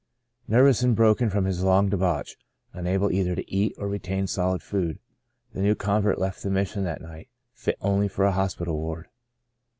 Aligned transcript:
Nervous 0.47 0.81
and 0.81 0.95
broken 0.95 1.29
from 1.29 1.45
his' 1.45 1.61
long 1.63 1.89
de 1.89 1.95
bauch, 1.95 2.35
unable 2.73 3.11
either 3.11 3.35
to 3.35 3.51
eat 3.53 3.75
or 3.77 3.87
retain 3.87 4.25
solid 4.25 4.63
food, 4.63 4.97
the 5.53 5.61
new 5.61 5.75
convert 5.75 6.17
left 6.17 6.41
the 6.41 6.49
Mission 6.49 6.83
that 6.85 7.03
night, 7.03 7.29
fit 7.53 7.77
only 7.81 8.07
for 8.07 8.25
a 8.25 8.31
hospital 8.31 8.79
ward. 8.79 9.09